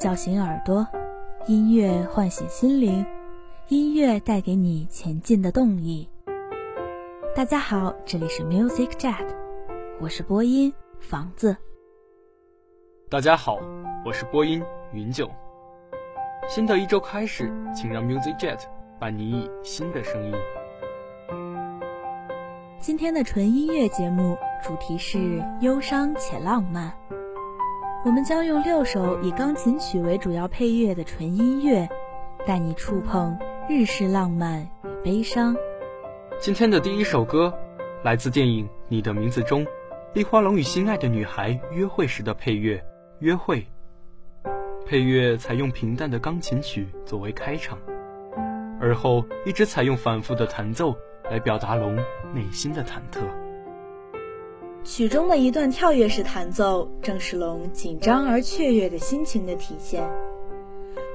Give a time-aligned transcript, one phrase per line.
[0.00, 0.88] 叫醒耳朵，
[1.46, 3.04] 音乐唤醒心灵，
[3.68, 6.08] 音乐带给你前进的动力。
[7.36, 9.26] 大家好，这里是 Music Jet，
[10.00, 11.54] 我是播音房子。
[13.10, 13.58] 大家好，
[14.02, 14.62] 我是播音
[14.94, 15.30] 云九。
[16.48, 18.58] 新的一周开始，请让 Music Jet
[18.98, 20.34] 伴你以新的声音。
[22.78, 26.90] 今天的纯音乐节目主题是忧伤且浪漫。
[28.02, 31.86] 我们将用六首以钢琴曲为主要配乐的纯音乐，
[32.46, 35.54] 带你触碰日式浪漫与悲伤。
[36.38, 37.52] 今天的第一首歌，
[38.02, 39.66] 来自电影《你的名字》中，
[40.14, 42.78] 立花龙与心爱的女孩约会时的配乐
[43.18, 43.60] 《约会》。
[44.86, 47.78] 配乐采用平淡的钢琴曲作为开场，
[48.80, 50.96] 而后一直采用反复的弹奏
[51.30, 51.96] 来表达龙
[52.32, 53.20] 内心的忐忑。
[54.82, 60.02] 曲中的一段跳跃式弹奏，正是龙紧张而雀跃的心情的体现；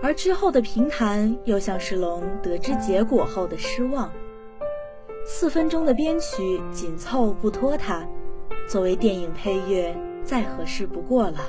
[0.04, 4.12] 而之后的平弹，又像是龙得知结果后的失望。
[5.26, 8.08] 四分钟的编曲紧凑不拖沓，
[8.68, 11.40] 作为电影配乐再合适不过了。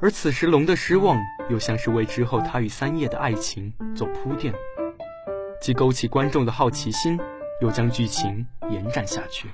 [0.00, 1.18] 而此时龙的失望，
[1.50, 4.54] 又像是为之后他与三叶的爱情做铺垫，
[5.60, 7.18] 既勾起观众的好奇心。
[7.60, 9.48] 又将剧情延展下去。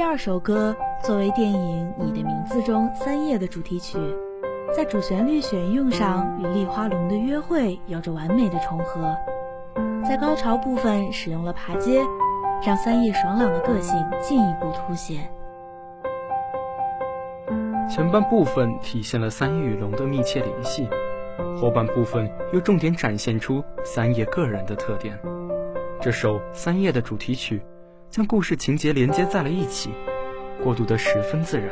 [0.00, 0.74] 第二首歌
[1.04, 3.98] 作为电影《你的名字》中三叶的主题曲，
[4.74, 9.14] 在主旋律选用上与丽花龙的约会有着完美的重合，
[10.02, 12.00] 在高潮部分使用了爬阶，
[12.66, 15.30] 让三叶爽朗的个性进一步凸显。
[17.86, 20.88] 前半部分体现了三叶与龙的密切联系，
[21.60, 25.14] 后半部分又重点展现出三叶个人的特点。
[26.00, 27.62] 这首三叶的主题曲。
[28.10, 29.90] 将故事情节连接在了一起，
[30.64, 31.68] 过渡得十分自然。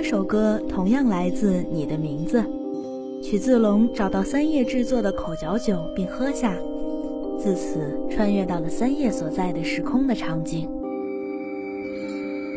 [0.00, 2.42] 三首歌同样来自《你的名字》，
[3.22, 6.56] 曲自龙找到三叶制作的口嚼酒并喝下，
[7.38, 10.66] 自此穿越到了三叶所在的时空的场景，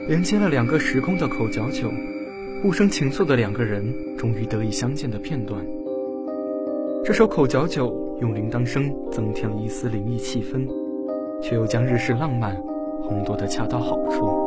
[0.08, 1.92] 连接了两个时空的口嚼酒，
[2.62, 5.62] 互生情愫的两个人终于得以相见的片段。
[7.04, 10.66] 这首口嚼酒用铃铛声增添了一丝灵异气氛，
[11.42, 12.56] 却又将日式浪漫
[13.04, 14.43] 烘托得恰到好处。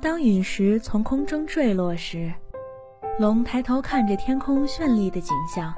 [0.00, 2.32] 当陨石从空中坠落时，
[3.18, 5.74] 龙抬头看着天空绚丽的景象，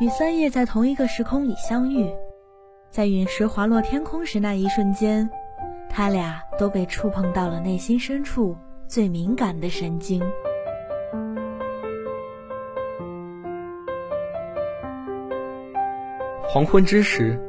[0.00, 2.12] 与三叶在同一个时空里相遇。
[2.90, 5.28] 在陨石滑落天空时那一瞬间，
[5.88, 8.54] 他俩都被触碰到了内心深处
[8.86, 10.22] 最敏感的神经。
[16.42, 17.40] 黄昏之时，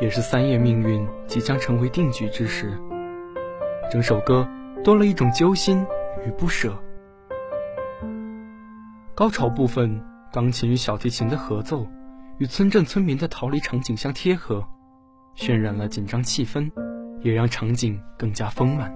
[0.00, 2.78] 也是三叶命运即将成为定局之时。
[3.90, 4.48] 整首歌
[4.84, 5.84] 多了一种揪心
[6.26, 6.76] 与不舍。
[9.14, 11.86] 高潮部分，钢琴与小提琴的合奏，
[12.38, 14.64] 与村镇村民的逃离场景相贴合，
[15.36, 16.70] 渲染了紧张气氛，
[17.20, 18.92] 也让场景更加丰满。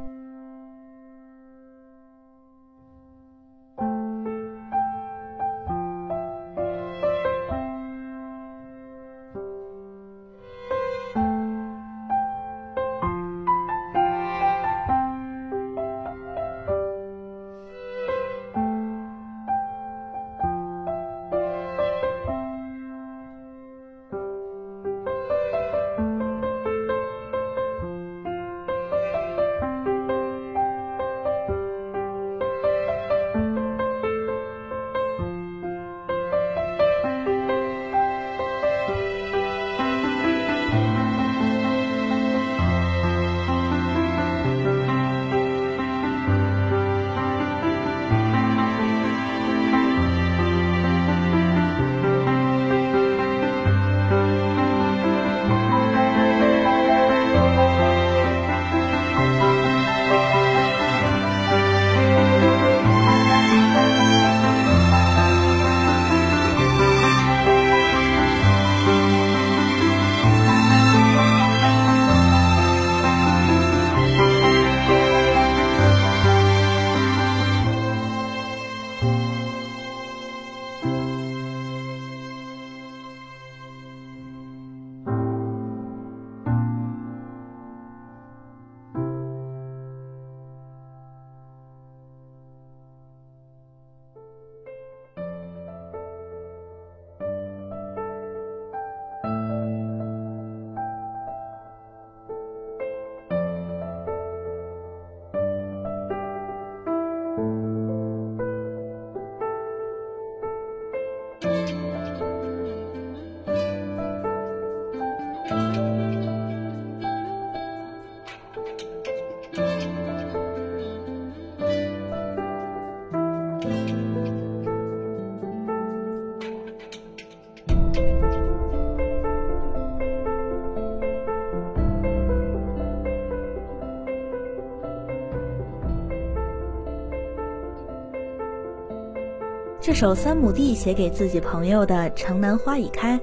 [139.98, 143.18] 首三亩地写给自己朋友的《城南花已开》，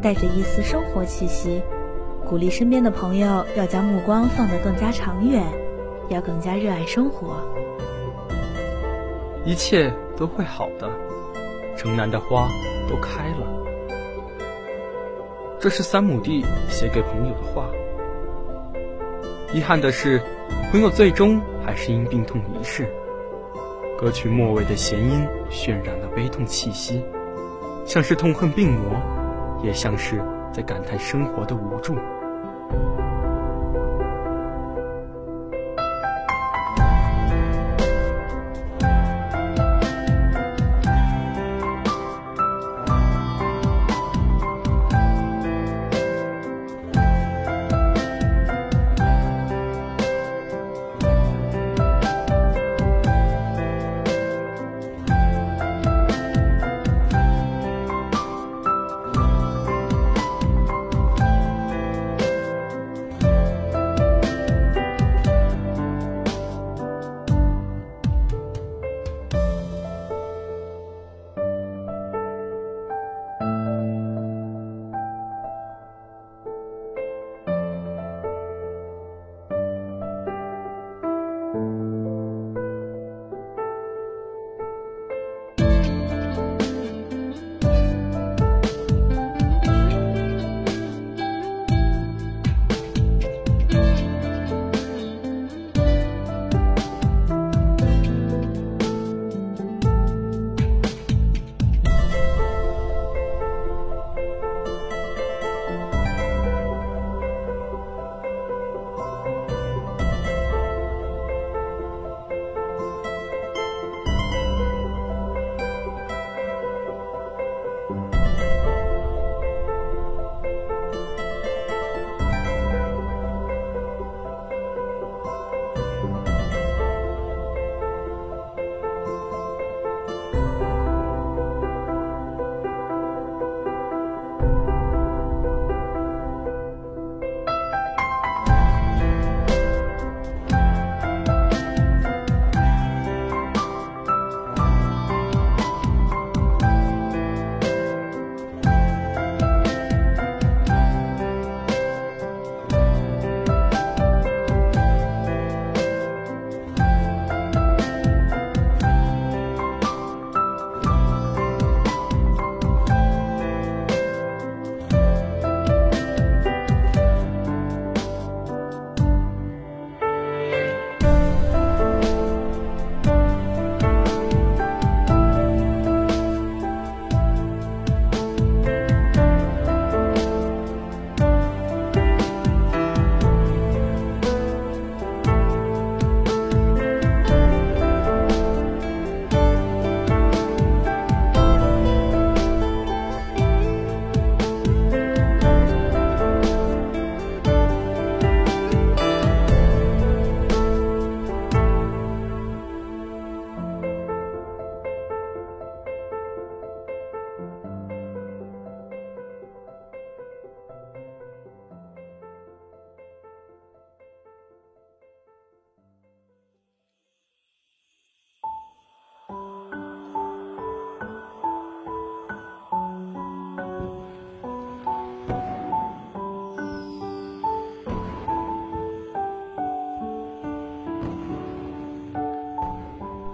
[0.00, 1.60] 带着一丝生活气息，
[2.24, 5.44] 鼓励身边的朋友要将目光放得更加长远，
[6.08, 7.36] 要更加热爱生活。
[9.44, 10.90] 一切都会好的，
[11.76, 12.48] 城南的花
[12.88, 13.46] 都开了。
[15.60, 17.68] 这是三亩地写给朋友的话。
[19.52, 20.18] 遗憾的是，
[20.72, 22.88] 朋友最终还是因病痛离世。
[23.98, 27.02] 歌曲末尾的弦音渲染了悲痛气息，
[27.86, 29.00] 像是痛恨病魔，
[29.64, 30.22] 也像是
[30.52, 31.96] 在感叹生活的无助。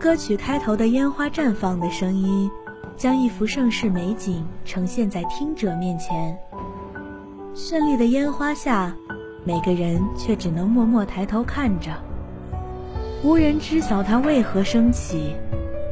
[0.03, 2.51] 歌曲开头的烟花绽放的声音，
[2.97, 6.37] 将一幅盛世美景呈现在听者面前。
[7.55, 8.93] 绚丽的烟花下，
[9.45, 11.93] 每个人却只能默默抬头看着，
[13.23, 15.37] 无人知晓它为何升起，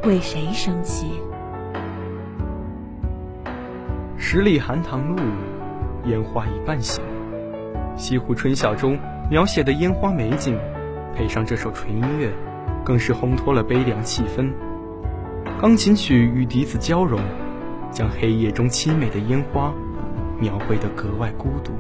[0.03, 1.07] 为谁升起。
[4.17, 5.23] 十里寒塘路，
[6.07, 7.01] 烟花已半醒。
[7.97, 8.99] 西湖春晓中
[9.31, 10.59] 描写的烟花美景，
[11.15, 12.29] 配上这首纯音乐，
[12.85, 14.51] 更是烘托了悲凉气氛。
[15.61, 17.21] 钢琴曲与笛子交融，
[17.91, 19.73] 将黑夜中凄美的烟花
[20.39, 21.73] 描绘得格外孤独。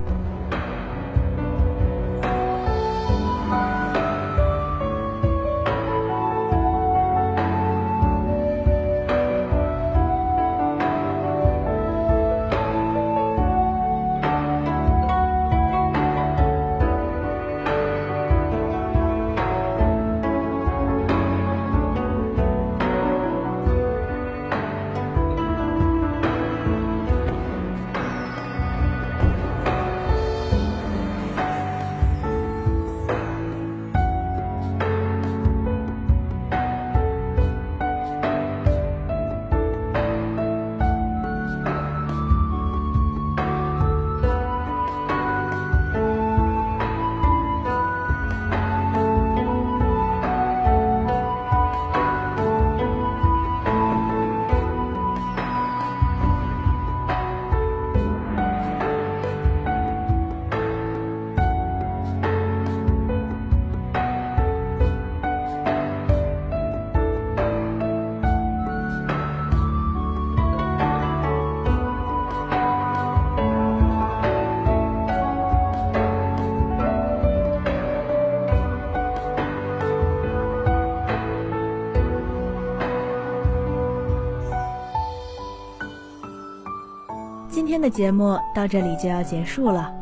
[87.60, 89.92] 今天的节目到这里就要结束了，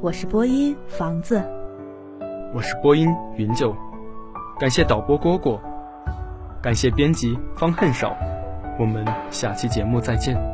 [0.00, 1.44] 我是播音房子，
[2.54, 3.76] 我是播音云九，
[4.58, 5.60] 感谢导播蝈蝈，
[6.62, 8.16] 感谢编辑方恨少，
[8.78, 10.51] 我们下期节目再见。